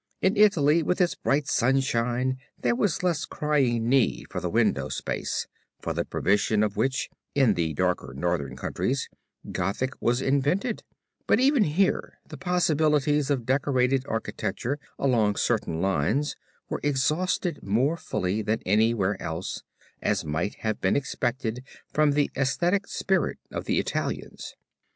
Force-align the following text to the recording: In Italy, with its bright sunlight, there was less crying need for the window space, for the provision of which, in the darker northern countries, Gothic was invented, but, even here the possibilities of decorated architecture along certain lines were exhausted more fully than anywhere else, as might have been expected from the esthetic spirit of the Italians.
In 0.19 0.35
Italy, 0.35 0.81
with 0.81 0.99
its 0.99 1.13
bright 1.13 1.47
sunlight, 1.47 2.35
there 2.59 2.73
was 2.75 3.03
less 3.03 3.23
crying 3.23 3.87
need 3.87 4.31
for 4.31 4.41
the 4.41 4.49
window 4.49 4.89
space, 4.89 5.45
for 5.79 5.93
the 5.93 6.03
provision 6.05 6.63
of 6.63 6.75
which, 6.75 7.11
in 7.35 7.53
the 7.53 7.75
darker 7.75 8.11
northern 8.17 8.57
countries, 8.57 9.07
Gothic 9.51 9.91
was 9.99 10.19
invented, 10.19 10.81
but, 11.27 11.39
even 11.39 11.63
here 11.65 12.17
the 12.27 12.35
possibilities 12.35 13.29
of 13.29 13.45
decorated 13.45 14.03
architecture 14.07 14.79
along 14.97 15.35
certain 15.35 15.81
lines 15.83 16.35
were 16.67 16.81
exhausted 16.81 17.61
more 17.61 17.95
fully 17.95 18.41
than 18.41 18.63
anywhere 18.65 19.21
else, 19.21 19.61
as 20.01 20.25
might 20.25 20.55
have 20.61 20.81
been 20.81 20.95
expected 20.95 21.63
from 21.93 22.13
the 22.13 22.31
esthetic 22.35 22.87
spirit 22.87 23.37
of 23.51 23.65
the 23.65 23.77
Italians. 23.77 24.55